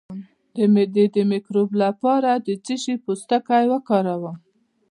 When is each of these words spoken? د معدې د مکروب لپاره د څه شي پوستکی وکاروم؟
د 0.55 0.57
معدې 0.73 1.05
د 1.15 1.17
مکروب 1.31 1.69
لپاره 1.83 2.31
د 2.45 2.47
څه 2.65 2.75
شي 2.83 2.93
پوستکی 3.03 3.65
وکاروم؟ 3.73 4.37